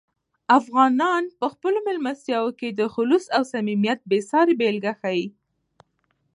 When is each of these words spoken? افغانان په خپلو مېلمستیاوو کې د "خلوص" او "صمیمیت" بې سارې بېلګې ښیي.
افغانان 0.59 1.23
په 1.39 1.45
خپلو 1.53 1.77
مېلمستیاوو 1.87 2.55
کې 2.59 2.69
د 2.71 2.81
"خلوص" 2.93 3.25
او 3.35 3.43
"صمیمیت" 3.53 3.99
بې 4.09 4.19
سارې 4.31 4.53
بېلګې 4.59 4.93
ښیي. 4.99 5.25